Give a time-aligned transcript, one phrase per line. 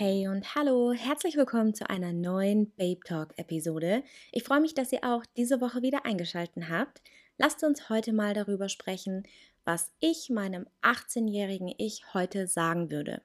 [0.00, 4.04] Hey und hallo, herzlich willkommen zu einer neuen Babe Talk Episode.
[4.30, 7.02] Ich freue mich, dass ihr auch diese Woche wieder eingeschaltet habt.
[7.36, 9.24] Lasst uns heute mal darüber sprechen,
[9.64, 13.22] was ich meinem 18-jährigen Ich heute sagen würde.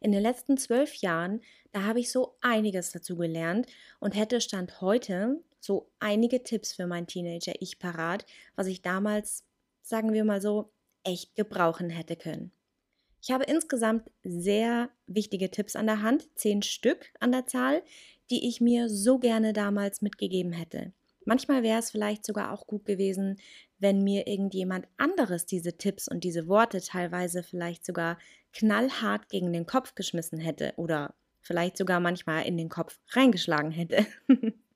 [0.00, 3.68] In den letzten zwölf Jahren, da habe ich so einiges dazu gelernt
[4.00, 9.44] und hätte Stand heute so einige Tipps für mein Teenager-Ich parat, was ich damals,
[9.82, 10.72] sagen wir mal so,
[11.04, 12.50] echt gebrauchen hätte können.
[13.20, 17.82] Ich habe insgesamt sehr wichtige Tipps an der Hand, zehn Stück an der Zahl,
[18.30, 20.92] die ich mir so gerne damals mitgegeben hätte.
[21.24, 23.38] Manchmal wäre es vielleicht sogar auch gut gewesen,
[23.78, 28.18] wenn mir irgendjemand anderes diese Tipps und diese Worte teilweise vielleicht sogar
[28.52, 34.06] knallhart gegen den Kopf geschmissen hätte oder vielleicht sogar manchmal in den Kopf reingeschlagen hätte.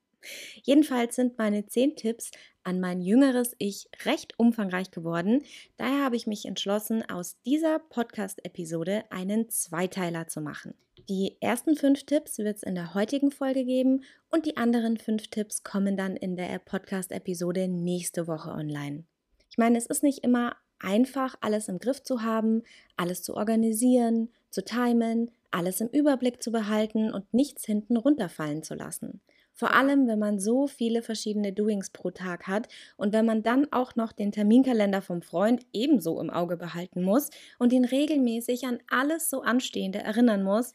[0.62, 2.31] Jedenfalls sind meine zehn Tipps
[2.65, 5.43] an mein jüngeres Ich recht umfangreich geworden.
[5.77, 10.75] Daher habe ich mich entschlossen, aus dieser Podcast-Episode einen Zweiteiler zu machen.
[11.09, 15.29] Die ersten fünf Tipps wird es in der heutigen Folge geben und die anderen fünf
[15.29, 19.05] Tipps kommen dann in der Podcast-Episode nächste Woche online.
[19.51, 22.62] Ich meine, es ist nicht immer einfach, alles im Griff zu haben,
[22.97, 28.75] alles zu organisieren, zu timen, alles im Überblick zu behalten und nichts hinten runterfallen zu
[28.75, 29.20] lassen.
[29.55, 33.70] Vor allem, wenn man so viele verschiedene Doings pro Tag hat und wenn man dann
[33.72, 38.78] auch noch den Terminkalender vom Freund ebenso im Auge behalten muss und ihn regelmäßig an
[38.89, 40.75] alles so Anstehende erinnern muss,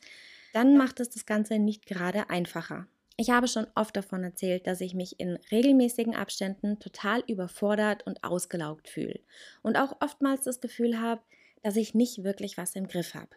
[0.54, 2.88] dann macht es das Ganze nicht gerade einfacher.
[3.20, 8.24] Ich habe schon oft davon erzählt, dass ich mich in regelmäßigen Abständen total überfordert und
[8.24, 9.20] ausgelaugt fühle
[9.64, 11.22] und auch oftmals das Gefühl habe,
[11.64, 13.36] dass ich nicht wirklich was im Griff habe.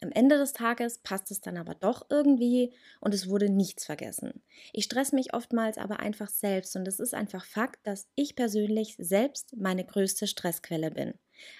[0.00, 4.42] Am Ende des Tages passt es dann aber doch irgendwie und es wurde nichts vergessen.
[4.72, 8.94] Ich stress mich oftmals aber einfach selbst und es ist einfach Fakt, dass ich persönlich
[8.98, 11.14] selbst meine größte Stressquelle bin.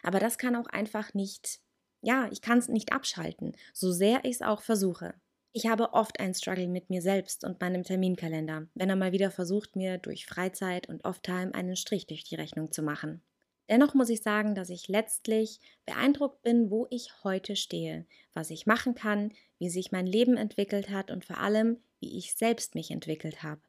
[0.04, 1.60] Aber das kann auch einfach nicht,
[2.00, 5.14] ja, ich kann es nicht abschalten, so sehr ich es auch versuche.
[5.52, 9.32] Ich habe oft einen Struggle mit mir selbst und meinem Terminkalender, wenn er mal wieder
[9.32, 13.22] versucht, mir durch Freizeit und Off-Time einen Strich durch die Rechnung zu machen.
[13.68, 18.66] Dennoch muss ich sagen, dass ich letztlich beeindruckt bin, wo ich heute stehe, was ich
[18.66, 22.90] machen kann, wie sich mein Leben entwickelt hat und vor allem, wie ich selbst mich
[22.90, 23.60] entwickelt habe.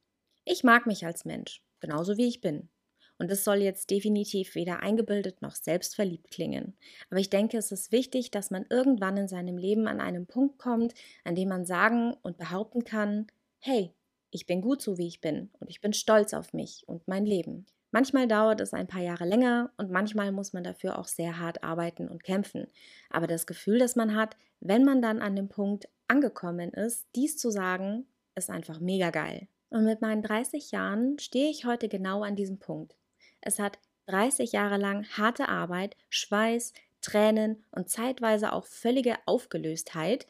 [0.46, 2.70] Ich mag mich als Mensch, genauso wie ich bin.
[3.18, 6.78] Und es soll jetzt definitiv weder eingebildet noch selbstverliebt klingen.
[7.10, 10.58] Aber ich denke, es ist wichtig, dass man irgendwann in seinem Leben an einem Punkt
[10.58, 10.94] kommt,
[11.26, 13.28] an dem man sagen und behaupten kann,
[13.60, 13.94] hey,
[14.32, 17.26] ich bin gut so, wie ich bin und ich bin stolz auf mich und mein
[17.26, 17.66] Leben.
[17.92, 21.64] Manchmal dauert es ein paar Jahre länger und manchmal muss man dafür auch sehr hart
[21.64, 22.68] arbeiten und kämpfen.
[23.10, 27.38] Aber das Gefühl, das man hat, wenn man dann an dem Punkt angekommen ist, dies
[27.38, 28.06] zu sagen,
[28.36, 29.48] ist einfach mega geil.
[29.70, 32.96] Und mit meinen 30 Jahren stehe ich heute genau an diesem Punkt.
[33.42, 40.28] Es hat 30 Jahre lang harte Arbeit, Schweiß, Tränen und zeitweise auch völlige Aufgelöstheit.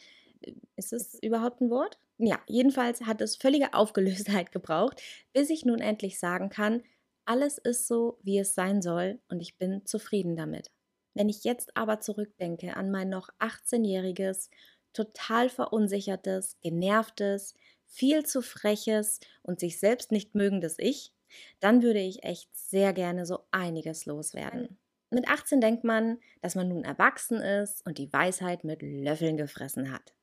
[0.75, 1.97] Ist es überhaupt ein Wort?
[2.17, 5.01] Ja, jedenfalls hat es völlige Aufgelöstheit gebraucht,
[5.33, 6.83] bis ich nun endlich sagen kann,
[7.29, 10.71] alles ist so, wie es sein soll und ich bin zufrieden damit.
[11.13, 14.49] Wenn ich jetzt aber zurückdenke an mein noch 18-jähriges,
[14.93, 17.53] total verunsichertes, genervtes,
[17.85, 21.13] viel zu freches und sich selbst nicht mögendes Ich,
[21.59, 24.79] dann würde ich echt sehr gerne so einiges loswerden.
[25.11, 29.91] Mit 18 denkt man, dass man nun erwachsen ist und die Weisheit mit Löffeln gefressen
[29.91, 30.15] hat.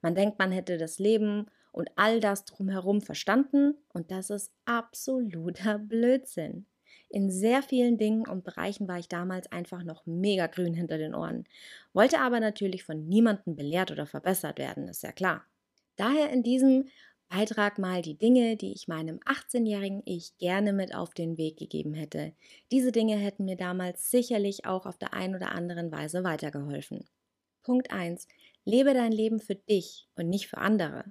[0.00, 5.78] Man denkt, man hätte das Leben und all das drumherum verstanden und das ist absoluter
[5.88, 6.66] Blödsinn.
[7.08, 11.14] In sehr vielen Dingen und Bereichen war ich damals einfach noch mega grün hinter den
[11.14, 11.44] Ohren,
[11.92, 15.44] wollte aber natürlich von niemandem belehrt oder verbessert werden, ist ja klar.
[15.96, 16.88] Daher in diesem
[17.28, 21.94] Beitrag mal die Dinge, die ich meinem 18-jährigen Ich gerne mit auf den Weg gegeben
[21.94, 22.32] hätte.
[22.70, 27.06] Diese Dinge hätten mir damals sicherlich auch auf der einen oder anderen Weise weitergeholfen.
[27.62, 28.28] Punkt 1.
[28.64, 31.04] Lebe dein Leben für dich und nicht für andere.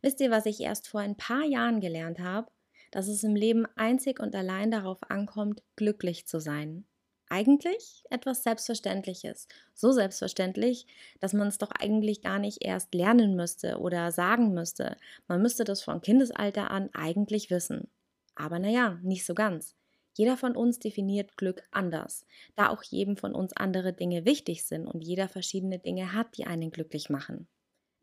[0.00, 2.50] Wisst ihr, was ich erst vor ein paar Jahren gelernt habe?
[2.90, 6.84] Dass es im Leben einzig und allein darauf ankommt, glücklich zu sein.
[7.28, 9.48] Eigentlich etwas Selbstverständliches.
[9.72, 10.86] So selbstverständlich,
[11.18, 14.98] dass man es doch eigentlich gar nicht erst lernen müsste oder sagen müsste.
[15.28, 17.88] Man müsste das von Kindesalter an eigentlich wissen.
[18.34, 19.74] Aber naja, nicht so ganz.
[20.14, 24.86] Jeder von uns definiert Glück anders, da auch jedem von uns andere Dinge wichtig sind
[24.86, 27.48] und jeder verschiedene Dinge hat, die einen glücklich machen.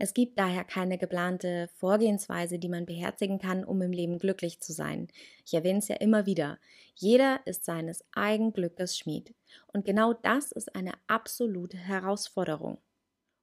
[0.02, 4.72] Es gibt daher keine geplante Vorgehensweise, die man beherzigen kann, um im Leben glücklich zu
[4.72, 5.10] sein.
[5.46, 6.58] Ich erwähne es ja immer wieder.
[6.96, 9.36] Jeder ist seines eigenen Glückes Schmied.
[9.74, 12.78] Und genau das ist eine absolute Herausforderung.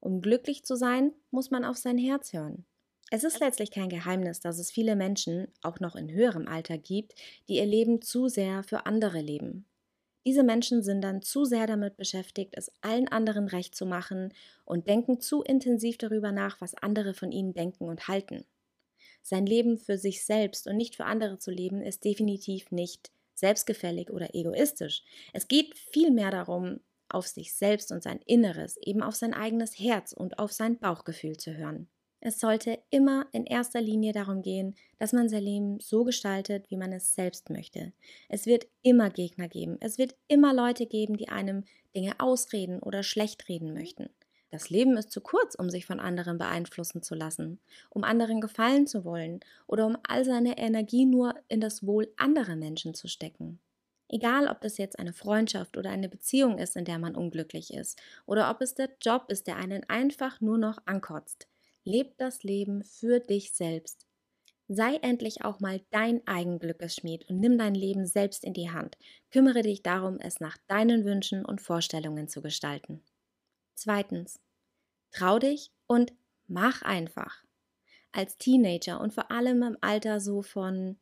[0.01, 2.65] Um glücklich zu sein, muss man auf sein Herz hören.
[3.11, 7.15] Es ist letztlich kein Geheimnis, dass es viele Menschen, auch noch in höherem Alter, gibt,
[7.49, 9.67] die ihr Leben zu sehr für andere leben.
[10.27, 14.35] Diese Menschen sind dann zu sehr damit beschäftigt, es allen anderen recht zu machen
[14.65, 18.45] und denken zu intensiv darüber nach, was andere von ihnen denken und halten.
[19.23, 24.11] Sein Leben für sich selbst und nicht für andere zu leben, ist definitiv nicht selbstgefällig
[24.11, 25.05] oder egoistisch.
[25.33, 30.13] Es geht vielmehr darum, auf sich selbst und sein Inneres, eben auf sein eigenes Herz
[30.13, 31.89] und auf sein Bauchgefühl zu hören.
[32.27, 36.77] Es sollte immer in erster Linie darum gehen, dass man sein Leben so gestaltet, wie
[36.77, 37.93] man es selbst möchte.
[38.29, 39.77] Es wird immer Gegner geben.
[39.79, 41.63] Es wird immer Leute geben, die einem
[41.95, 44.11] Dinge ausreden oder schlecht reden möchten.
[44.51, 48.89] Das Leben ist zu kurz, um sich von anderen beeinflussen zu lassen, um anderen gefallen
[48.89, 49.39] zu wollen
[49.69, 53.61] oder um all seine Energie nur in das Wohl anderer Menschen zu stecken.
[54.09, 58.03] Egal, ob das jetzt eine Freundschaft oder eine Beziehung ist, in der man unglücklich ist,
[58.27, 61.47] oder ob es der Job ist, der einen einfach nur noch ankotzt.
[61.87, 64.09] Leb das Leben für dich selbst.
[64.67, 68.99] Sei endlich auch mal dein Eigenglückesschmied und nimm dein Leben selbst in die Hand.
[69.31, 73.05] Kümmere dich darum, es nach deinen Wünschen und Vorstellungen zu gestalten.
[73.77, 74.41] Zweitens.
[75.13, 76.13] Trau dich und
[76.49, 77.45] mach einfach.
[78.11, 80.99] Als Teenager und vor allem im Alter so von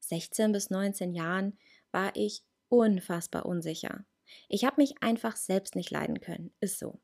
[0.00, 1.56] 16 bis 19 Jahren
[1.92, 4.04] war ich unfassbar unsicher.
[4.48, 6.98] Ich habe mich einfach selbst nicht leiden können, ist so.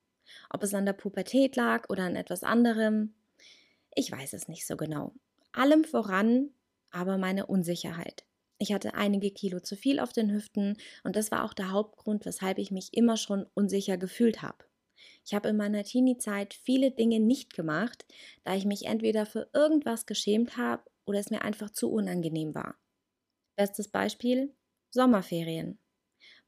[0.50, 3.14] Ob es an der Pubertät lag oder an etwas anderem,
[3.94, 5.14] ich weiß es nicht so genau.
[5.52, 6.50] Allem voran
[6.90, 8.24] aber meine Unsicherheit.
[8.58, 12.26] Ich hatte einige Kilo zu viel auf den Hüften und das war auch der Hauptgrund,
[12.26, 14.66] weshalb ich mich immer schon unsicher gefühlt habe.
[15.24, 18.06] Ich habe in meiner Teenie-Zeit viele Dinge nicht gemacht,
[18.44, 22.76] da ich mich entweder für irgendwas geschämt habe oder es mir einfach zu unangenehm war.
[23.56, 24.54] Bestes Beispiel:
[24.90, 25.78] Sommerferien.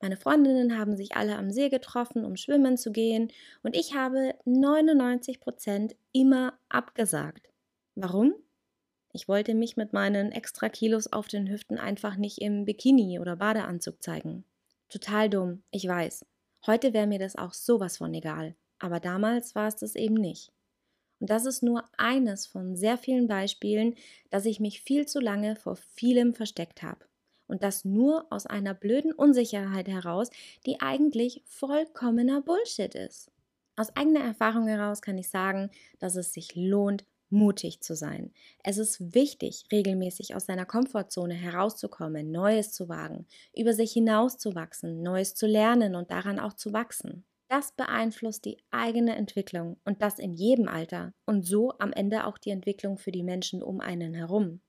[0.01, 3.33] Meine Freundinnen haben sich alle am See getroffen, um schwimmen zu gehen,
[3.63, 7.49] und ich habe 99 Prozent immer abgesagt.
[7.95, 8.35] Warum?
[9.13, 13.37] Ich wollte mich mit meinen extra Kilos auf den Hüften einfach nicht im Bikini oder
[13.37, 14.45] Badeanzug zeigen.
[14.89, 16.27] Total dumm, ich weiß.
[16.67, 20.51] Heute wäre mir das auch sowas von egal, aber damals war es das eben nicht.
[21.21, 23.95] Und das ist nur eines von sehr vielen Beispielen,
[24.31, 27.07] dass ich mich viel zu lange vor vielem versteckt habe.
[27.47, 30.31] Und das nur aus einer blöden Unsicherheit heraus,
[30.67, 33.31] die eigentlich vollkommener Bullshit ist.
[33.77, 38.33] Aus eigener Erfahrung heraus kann ich sagen, dass es sich lohnt, mutig zu sein.
[38.63, 45.35] Es ist wichtig, regelmäßig aus seiner Komfortzone herauszukommen, Neues zu wagen, über sich hinauszuwachsen, Neues
[45.35, 47.25] zu lernen und daran auch zu wachsen.
[47.49, 52.39] Das beeinflusst die eigene Entwicklung und das in jedem Alter und so am Ende auch
[52.39, 54.61] die Entwicklung für die Menschen um einen herum.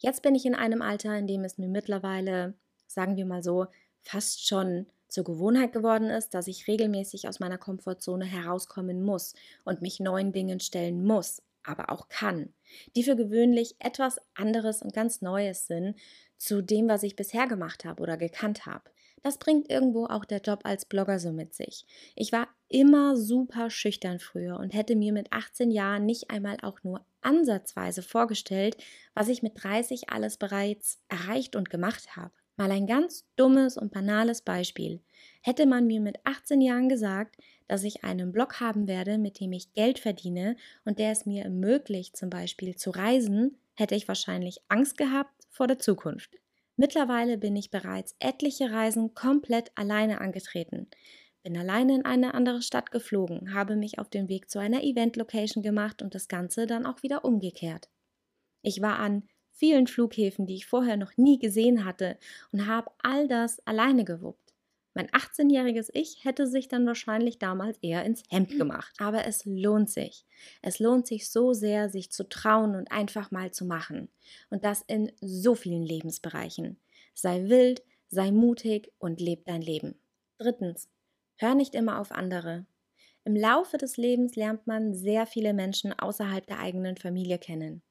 [0.00, 2.54] Jetzt bin ich in einem Alter, in dem es mir mittlerweile,
[2.86, 3.66] sagen wir mal so,
[4.00, 9.82] fast schon zur Gewohnheit geworden ist, dass ich regelmäßig aus meiner Komfortzone herauskommen muss und
[9.82, 12.54] mich neuen Dingen stellen muss, aber auch kann,
[12.96, 15.96] die für gewöhnlich etwas anderes und ganz Neues sind
[16.38, 18.90] zu dem, was ich bisher gemacht habe oder gekannt habe.
[19.22, 21.84] Das bringt irgendwo auch der Job als Blogger so mit sich.
[22.16, 26.82] Ich war immer super schüchtern früher und hätte mir mit 18 Jahren nicht einmal auch
[26.82, 28.76] nur ansatzweise vorgestellt,
[29.14, 32.32] was ich mit 30 alles bereits erreicht und gemacht habe.
[32.56, 35.00] Mal ein ganz dummes und banales Beispiel.
[35.42, 37.36] Hätte man mir mit 18 Jahren gesagt,
[37.68, 41.44] dass ich einen Blog haben werde, mit dem ich Geld verdiene und der es mir
[41.44, 46.36] ermöglicht, zum Beispiel zu reisen, hätte ich wahrscheinlich Angst gehabt vor der Zukunft.
[46.80, 50.88] Mittlerweile bin ich bereits etliche Reisen komplett alleine angetreten.
[51.42, 55.62] Bin alleine in eine andere Stadt geflogen, habe mich auf den Weg zu einer Event-Location
[55.62, 57.90] gemacht und das Ganze dann auch wieder umgekehrt.
[58.62, 62.16] Ich war an vielen Flughäfen, die ich vorher noch nie gesehen hatte
[62.50, 64.49] und habe all das alleine gewuppt.
[64.94, 68.92] Mein 18-jähriges Ich hätte sich dann wahrscheinlich damals eher ins Hemd gemacht.
[68.98, 70.26] Aber es lohnt sich.
[70.62, 74.08] Es lohnt sich so sehr, sich zu trauen und einfach mal zu machen.
[74.50, 76.78] Und das in so vielen Lebensbereichen.
[77.14, 79.94] Sei wild, sei mutig und leb dein Leben.
[80.38, 80.88] Drittens,
[81.36, 82.66] hör nicht immer auf andere.
[83.24, 87.82] Im Laufe des Lebens lernt man sehr viele Menschen außerhalb der eigenen Familie kennen.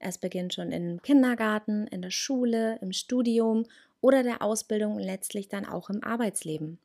[0.00, 3.66] Es beginnt schon im Kindergarten, in der Schule, im Studium
[4.02, 6.78] oder der Ausbildung und letztlich dann auch im Arbeitsleben.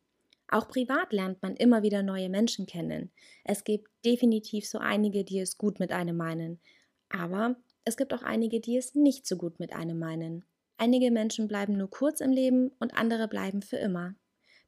[0.50, 3.12] Auch privat lernt man immer wieder neue Menschen kennen.
[3.44, 6.62] Es gibt definitiv so einige, die es gut mit einem meinen,
[7.10, 10.46] aber es gibt auch einige, die es nicht so gut mit einem meinen.
[10.78, 14.16] Einige Menschen bleiben nur kurz im Leben und andere bleiben für immer.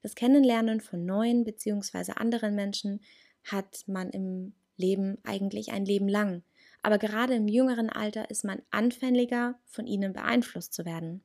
[0.02, 2.14] Das Kennenlernen von neuen bzw.
[2.16, 3.02] anderen Menschen
[3.44, 6.44] hat man im Leben eigentlich ein Leben lang.
[6.82, 11.22] Aber gerade im jüngeren Alter ist man anfälliger, von ihnen beeinflusst zu werden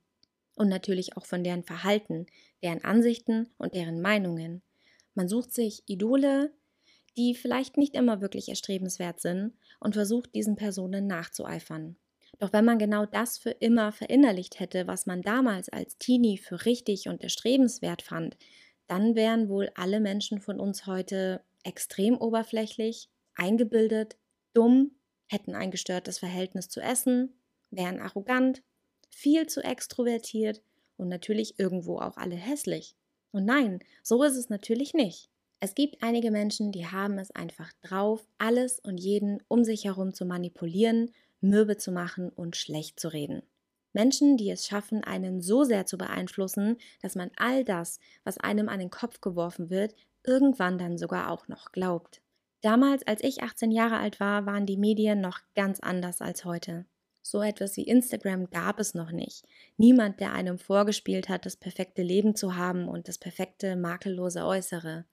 [0.55, 2.27] und natürlich auch von deren Verhalten,
[2.63, 4.63] deren Ansichten und deren Meinungen.
[5.15, 6.53] Man sucht sich Idole,
[7.17, 11.97] die vielleicht nicht immer wirklich erstrebenswert sind und versucht diesen Personen nachzueifern.
[12.41, 16.65] Doch wenn man genau das für immer verinnerlicht hätte, was man damals als Teenie für
[16.67, 18.37] richtig und erstrebenswert fand,
[18.89, 24.17] dann wären wohl alle Menschen von uns heute extrem oberflächlich, eingebildet,
[24.53, 24.93] dumm,
[25.27, 27.33] hätten ein gestörtes Verhältnis zu Essen,
[27.71, 28.63] wären arrogant,
[29.15, 30.63] viel zu extrovertiert
[30.97, 32.97] und natürlich irgendwo auch alle hässlich.
[33.33, 35.29] Und nein, so ist es natürlich nicht.
[35.61, 40.13] Es gibt einige Menschen, die haben es einfach drauf, alles und jeden um sich herum
[40.13, 43.43] zu manipulieren, mürbe zu machen und schlecht zu reden.
[43.93, 48.69] Menschen, die es schaffen, einen so sehr zu beeinflussen, dass man all das, was einem
[48.69, 49.95] an den Kopf geworfen wird,
[50.25, 52.21] irgendwann dann sogar auch noch glaubt.
[52.61, 56.87] Damals, als ich 18 Jahre alt war, waren die Medien noch ganz anders als heute.
[57.27, 59.49] So etwas wie Instagram gab es noch nicht.
[59.79, 65.07] Niemand, der einem vorgespielt hat, das perfekte Leben zu haben und das perfekte, makellose Äußere.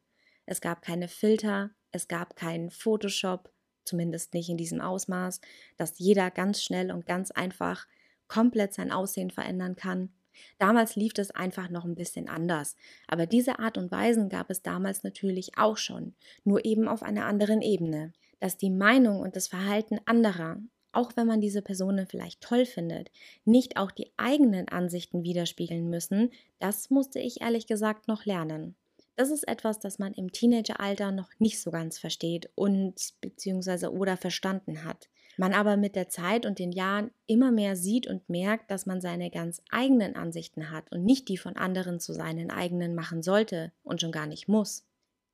[0.46, 3.50] Es gab keine Filter, es gab keinen Photoshop,
[3.86, 5.40] zumindest nicht in diesem Ausmaß,
[5.78, 7.88] dass jeder ganz schnell und ganz einfach
[8.28, 10.10] komplett sein Aussehen verändern kann.
[10.58, 12.76] Damals lief es einfach noch ein bisschen anders,
[13.08, 16.14] aber diese Art und Weisen gab es damals natürlich auch schon,
[16.44, 18.12] nur eben auf einer anderen Ebene.
[18.42, 20.58] Dass die Meinung und das Verhalten anderer,
[20.94, 23.12] auch wenn man diese Personen vielleicht toll findet,
[23.46, 28.76] nicht auch die eigenen Ansichten widerspiegeln müssen, das musste ich ehrlich gesagt noch lernen.
[29.16, 34.18] Das ist etwas, das man im Teenageralter noch nicht so ganz versteht und beziehungsweise oder
[34.18, 35.10] verstanden hat.
[35.38, 39.02] Man aber mit der Zeit und den Jahren immer mehr sieht und merkt, dass man
[39.02, 43.72] seine ganz eigenen Ansichten hat und nicht die von anderen zu seinen eigenen machen sollte
[43.84, 44.86] und schon gar nicht muss.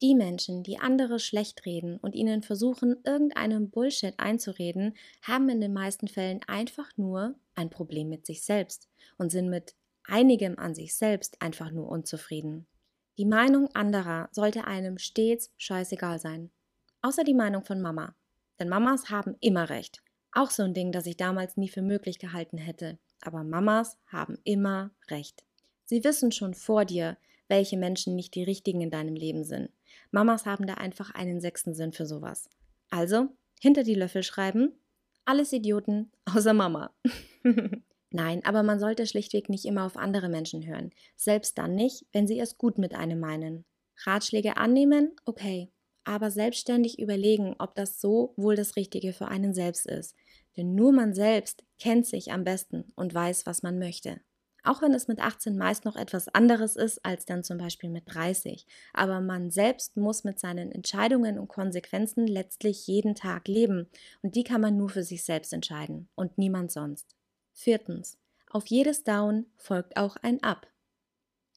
[0.02, 5.74] Die Menschen, die andere schlecht reden und ihnen versuchen, irgendeinem Bullshit einzureden, haben in den
[5.74, 9.74] meisten Fällen einfach nur ein Problem mit sich selbst und sind mit
[10.04, 12.68] einigem an sich selbst einfach nur unzufrieden.
[13.18, 16.52] Die Meinung anderer sollte einem stets scheißegal sein.
[17.02, 18.14] Außer die Meinung von Mama.
[18.60, 20.04] Denn Mamas haben immer recht.
[20.32, 23.00] Auch so ein Ding, das ich damals nie für möglich gehalten hätte.
[23.22, 25.44] Aber Mamas haben immer recht.
[25.86, 29.72] Sie wissen schon vor dir, welche Menschen nicht die richtigen in deinem Leben sind.
[30.12, 32.50] Mamas haben da einfach einen sechsten Sinn für sowas.
[32.90, 33.30] Also,
[33.60, 34.74] hinter die Löffel schreiben,
[35.26, 36.94] alles Idioten außer Mama.
[38.10, 40.92] Nein, aber man sollte schlichtweg nicht immer auf andere Menschen hören.
[41.16, 43.66] Selbst dann nicht, wenn sie es gut mit einem meinen.
[44.06, 45.72] Ratschläge annehmen, okay,
[46.06, 50.16] aber selbstständig überlegen, ob das so wohl das Richtige für einen selbst ist.
[50.56, 54.22] Denn nur man selbst kennt sich am besten und weiß, was man möchte.
[54.68, 58.04] Auch wenn es mit 18 meist noch etwas anderes ist als dann zum Beispiel mit
[58.14, 58.68] 30.
[58.92, 63.88] Aber man selbst muss mit seinen Entscheidungen und Konsequenzen letztlich jeden Tag leben.
[64.22, 67.16] Und die kann man nur für sich selbst entscheiden und niemand sonst.
[67.54, 68.18] Viertens.
[68.50, 70.68] Auf jedes Down folgt auch ein Up.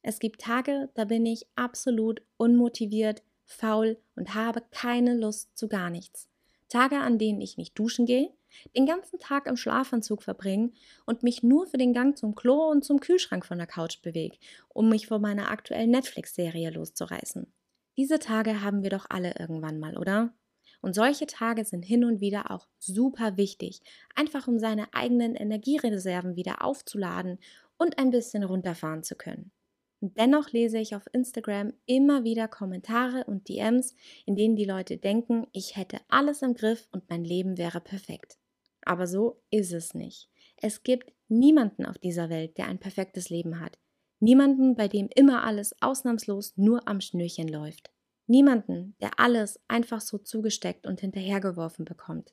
[0.03, 5.91] Es gibt Tage, da bin ich absolut unmotiviert, faul und habe keine Lust zu gar
[5.91, 6.29] nichts.
[6.69, 8.31] Tage, an denen ich nicht duschen gehe,
[8.77, 10.73] den ganzen Tag im Schlafanzug verbringe
[11.07, 14.37] und mich nur für den Gang zum Klo und zum Kühlschrank von der Couch bewege,
[14.69, 17.53] um mich von meiner aktuellen Netflix-Serie loszureißen.
[17.97, 20.33] Diese Tage haben wir doch alle irgendwann mal, oder?
[20.81, 23.83] Und solche Tage sind hin und wieder auch super wichtig,
[24.15, 27.39] einfach um seine eigenen Energiereserven wieder aufzuladen
[27.77, 29.53] und ein bisschen runterfahren zu können.
[30.01, 35.47] Dennoch lese ich auf Instagram immer wieder Kommentare und DMs, in denen die Leute denken,
[35.53, 38.39] ich hätte alles im Griff und mein Leben wäre perfekt.
[38.83, 40.31] Aber so ist es nicht.
[40.57, 43.79] Es gibt niemanden auf dieser Welt, der ein perfektes Leben hat.
[44.21, 47.91] Niemanden, bei dem immer alles ausnahmslos nur am Schnürchen läuft.
[48.27, 52.33] Niemanden, der alles einfach so zugesteckt und hinterhergeworfen bekommt.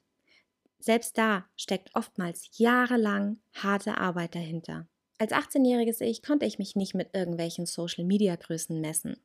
[0.79, 4.87] Selbst da steckt oftmals jahrelang harte Arbeit dahinter.
[5.19, 9.17] Als 18-jähriges Ich konnte ich mich nicht mit irgendwelchen Social-Media-Größen messen.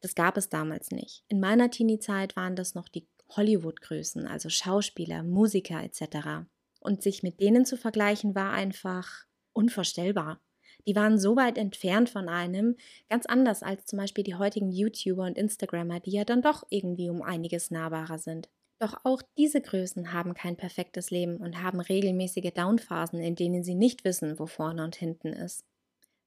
[0.00, 1.24] Das gab es damals nicht.
[1.28, 6.48] In meiner Teenie-Zeit waren das noch die Hollywood-Größen, also Schauspieler, Musiker etc.
[6.80, 10.40] Und sich mit denen zu vergleichen war einfach unvorstellbar.
[10.86, 12.76] Die waren so weit entfernt von einem,
[13.08, 17.08] ganz anders als zum Beispiel die heutigen YouTuber und Instagrammer, die ja dann doch irgendwie
[17.08, 18.48] um einiges nahbarer sind.
[18.78, 23.74] Doch auch diese Größen haben kein perfektes Leben und haben regelmäßige Downphasen, in denen sie
[23.74, 25.64] nicht wissen, wo vorne und hinten ist.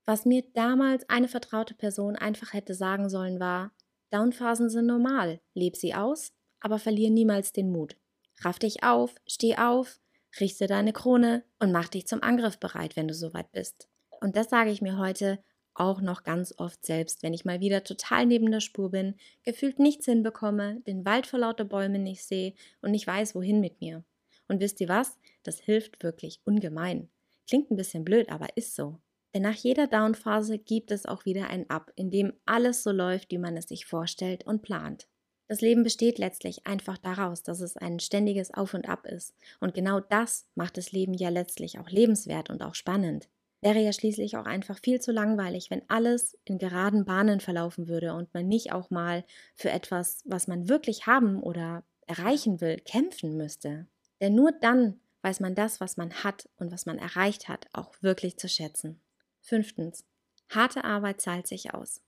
[0.06, 3.72] Was mir damals eine vertraute Person einfach hätte sagen sollen war,
[4.10, 7.96] Downphasen sind normal, leb sie aus, aber verlier niemals den Mut.
[8.41, 10.00] Raff dich auf, steh auf,
[10.39, 13.88] richte deine Krone und mach dich zum Angriff bereit, wenn du soweit bist.
[14.22, 15.39] Und das sage ich mir heute
[15.79, 19.79] auch noch ganz oft selbst, wenn ich mal wieder total neben der Spur bin, gefühlt
[19.79, 24.03] nichts hinbekomme, den Wald vor lauter Bäumen nicht sehe und nicht weiß, wohin mit mir.
[24.48, 25.17] Und wisst ihr was?
[25.43, 27.09] Das hilft wirklich ungemein.
[27.48, 29.00] Klingt ein bisschen blöd, aber ist so.
[29.33, 33.31] Denn nach jeder Downphase gibt es auch wieder ein Up, in dem alles so läuft,
[33.31, 35.07] wie man es sich vorstellt und plant.
[35.48, 39.33] Das Leben besteht letztlich einfach daraus, dass es ein ständiges Auf und Ab ist.
[39.59, 43.29] Und genau das macht das Leben ja letztlich auch lebenswert und auch spannend.
[43.62, 48.13] Wäre ja schließlich auch einfach viel zu langweilig, wenn alles in geraden Bahnen verlaufen würde
[48.13, 49.25] und man nicht auch mal
[49.56, 53.86] für etwas, was man wirklich haben oder erreichen will, kämpfen müsste.
[54.22, 57.94] Denn nur dann weiß man das, was man hat und was man erreicht hat, auch
[58.01, 59.01] wirklich zu schätzen.
[59.42, 60.06] Fünftens.
[60.50, 62.01] Harte Arbeit zahlt sich aus.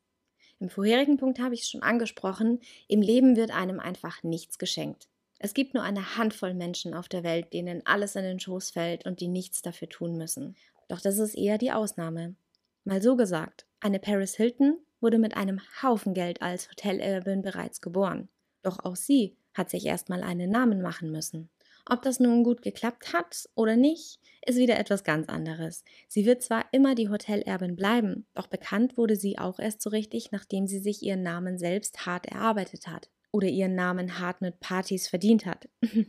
[0.60, 5.08] Im vorherigen Punkt habe ich es schon angesprochen, im Leben wird einem einfach nichts geschenkt.
[5.40, 9.08] Es gibt nur eine Handvoll Menschen auf der Welt, denen alles in den Schoß fällt
[9.08, 10.56] und die nichts dafür tun müssen.
[10.92, 12.36] Doch das ist eher die Ausnahme.
[12.84, 18.28] Mal so gesagt, eine Paris Hilton wurde mit einem Haufen Geld als Hotelerbin bereits geboren.
[18.62, 21.50] Doch auch sie hat sich erstmal einen Namen machen müssen.
[21.90, 25.86] Ob das nun gut geklappt hat oder nicht, ist wieder etwas ganz anderes.
[26.10, 30.34] Sie wird zwar immer die Hotelerbin bleiben, doch bekannt wurde sie auch erst so richtig,
[30.34, 35.08] nachdem sie sich ihren Namen selbst hart erarbeitet hat oder ihren Namen hart mit Partys
[35.08, 35.70] verdient hat.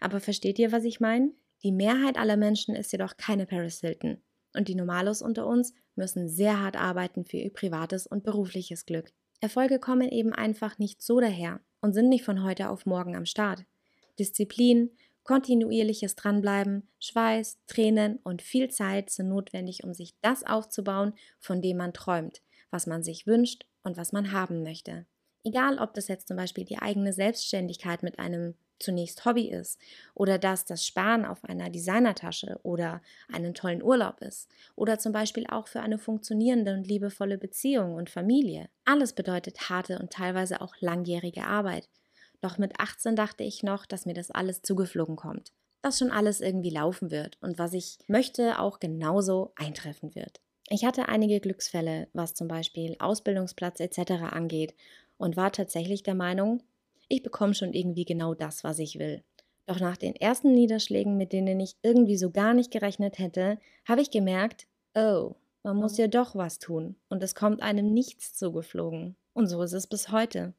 [0.00, 1.32] Aber versteht ihr, was ich meine?
[1.64, 4.20] Die Mehrheit aller Menschen ist jedoch keine Paris Hilton.
[4.54, 9.12] Und die Normalos unter uns müssen sehr hart arbeiten für ihr privates und berufliches Glück.
[9.40, 13.26] Erfolge kommen eben einfach nicht so daher und sind nicht von heute auf morgen am
[13.26, 13.64] Start.
[14.18, 14.90] Disziplin,
[15.24, 21.76] kontinuierliches Dranbleiben, Schweiß, Tränen und viel Zeit sind notwendig, um sich das aufzubauen, von dem
[21.76, 25.06] man träumt, was man sich wünscht und was man haben möchte.
[25.44, 29.78] Egal, ob das jetzt zum Beispiel die eigene Selbstständigkeit mit einem zunächst Hobby ist
[30.14, 33.00] oder dass das Sparen auf einer Designertasche oder
[33.32, 38.10] einen tollen Urlaub ist oder zum Beispiel auch für eine funktionierende und liebevolle Beziehung und
[38.10, 38.68] Familie.
[38.84, 41.88] Alles bedeutet harte und teilweise auch langjährige Arbeit.
[42.40, 46.40] Doch mit 18 dachte ich noch, dass mir das alles zugeflogen kommt, dass schon alles
[46.40, 50.40] irgendwie laufen wird und was ich möchte auch genauso eintreffen wird.
[50.68, 54.12] Ich hatte einige Glücksfälle, was zum Beispiel Ausbildungsplatz etc.
[54.30, 54.74] angeht
[55.18, 56.62] und war tatsächlich der Meinung,
[57.12, 59.22] ich bekomme schon irgendwie genau das, was ich will.
[59.66, 64.00] Doch nach den ersten Niederschlägen, mit denen ich irgendwie so gar nicht gerechnet hätte, habe
[64.00, 69.14] ich gemerkt, oh, man muss ja doch was tun und es kommt einem nichts zugeflogen.
[69.34, 70.54] Und so ist es bis heute.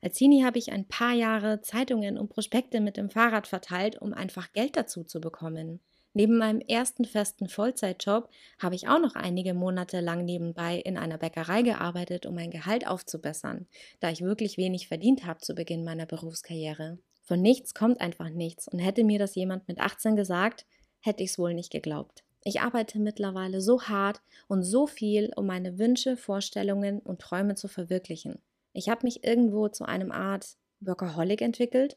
[0.00, 4.14] Als Teenie habe ich ein paar Jahre Zeitungen und Prospekte mit dem Fahrrad verteilt, um
[4.14, 5.80] einfach Geld dazu zu bekommen.
[6.18, 8.28] Neben meinem ersten festen Vollzeitjob
[8.58, 12.88] habe ich auch noch einige Monate lang nebenbei in einer Bäckerei gearbeitet, um mein Gehalt
[12.88, 13.68] aufzubessern,
[14.00, 16.98] da ich wirklich wenig verdient habe zu Beginn meiner Berufskarriere.
[17.22, 20.66] Von nichts kommt einfach nichts und hätte mir das jemand mit 18 gesagt,
[20.98, 22.24] hätte ich es wohl nicht geglaubt.
[22.42, 27.68] Ich arbeite mittlerweile so hart und so viel, um meine Wünsche, Vorstellungen und Träume zu
[27.68, 28.42] verwirklichen.
[28.72, 31.96] Ich habe mich irgendwo zu einem Art Workaholic entwickelt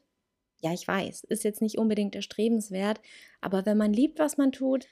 [0.62, 3.00] ja, ich weiß, ist jetzt nicht unbedingt erstrebenswert,
[3.40, 4.86] aber wenn man liebt, was man tut,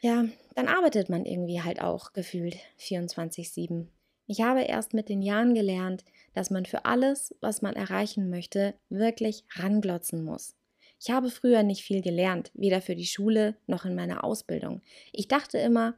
[0.00, 0.24] ja,
[0.56, 3.86] dann arbeitet man irgendwie halt auch gefühlt 24-7.
[4.26, 6.04] Ich habe erst mit den Jahren gelernt,
[6.34, 10.56] dass man für alles, was man erreichen möchte, wirklich ranglotzen muss.
[11.00, 14.82] Ich habe früher nicht viel gelernt, weder für die Schule noch in meiner Ausbildung.
[15.12, 15.94] Ich dachte immer,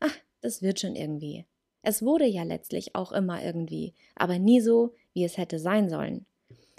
[0.00, 1.46] ach, das wird schon irgendwie.
[1.82, 6.26] Es wurde ja letztlich auch immer irgendwie, aber nie so, wie es hätte sein sollen.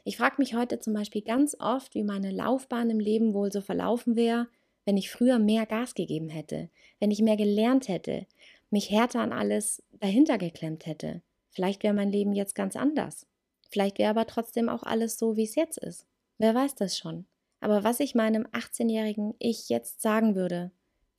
[0.08, 3.60] Ich frage mich heute zum Beispiel ganz oft, wie meine Laufbahn im Leben wohl so
[3.60, 4.48] verlaufen wäre,
[4.86, 6.70] wenn ich früher mehr Gas gegeben hätte,
[7.02, 8.26] wenn ich mehr gelernt hätte,
[8.70, 11.24] mich härter an alles dahinter geklemmt hätte.
[11.50, 13.28] Vielleicht wäre mein Leben jetzt ganz anders.
[13.70, 16.06] Vielleicht wäre aber trotzdem auch alles so, wie es jetzt ist.
[16.38, 17.26] Wer weiß das schon.
[17.60, 20.72] Aber was ich meinem 18-jährigen Ich jetzt sagen würde,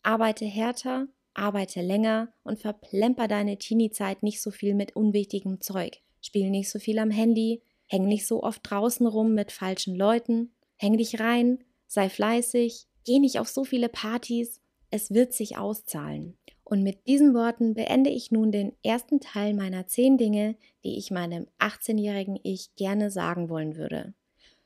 [0.03, 6.01] arbeite härter, arbeite länger und verplemper deine Teenie-Zeit nicht so viel mit unwichtigem Zeug.
[6.23, 10.53] Spiel nicht so viel am Handy, Häng nicht so oft draußen rum mit falschen Leuten.
[10.77, 14.61] Häng dich rein, sei fleißig, geh nicht auf so viele Partys.
[14.91, 16.37] Es wird sich auszahlen.
[16.65, 21.11] Und mit diesen Worten beende ich nun den ersten Teil meiner zehn Dinge, die ich
[21.11, 24.13] meinem 18-jährigen Ich gerne sagen wollen würde.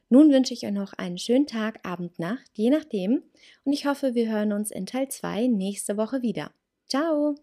[0.09, 3.23] Nun wünsche ich euch noch einen schönen Tag, Abend, Nacht, je nachdem.
[3.65, 6.51] Und ich hoffe, wir hören uns in Teil 2 nächste Woche wieder.
[6.89, 7.37] Ciao!